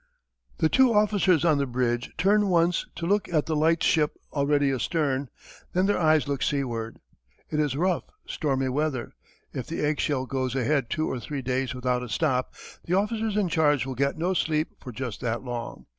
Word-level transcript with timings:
The 0.57 0.67
two 0.67 0.91
officers 0.95 1.45
on 1.45 1.59
the 1.59 1.67
bridge 1.67 2.09
turn 2.17 2.47
once 2.47 2.87
to 2.95 3.05
look 3.05 3.29
at 3.31 3.45
the 3.45 3.55
light 3.55 3.83
ship 3.83 4.17
already 4.33 4.71
astern, 4.71 5.29
then 5.73 5.85
their 5.85 5.99
eyes 5.99 6.27
look 6.27 6.41
seaward. 6.41 6.97
It 7.51 7.59
is 7.59 7.77
rough, 7.77 8.05
stormy 8.25 8.67
weather. 8.69 9.11
If 9.53 9.67
the 9.67 9.81
egg 9.85 9.99
shell 9.99 10.25
goes 10.25 10.55
ahead 10.55 10.89
two 10.89 11.07
or 11.07 11.19
three 11.19 11.43
days 11.43 11.75
without 11.75 12.01
a 12.01 12.09
stop, 12.09 12.55
the 12.83 12.95
officers 12.95 13.37
in 13.37 13.47
charge 13.47 13.85
will 13.85 13.93
get 13.93 14.17
no 14.17 14.33
sleep 14.33 14.69
for 14.79 14.91
just 14.91 15.21
that 15.21 15.43
long. 15.43 15.85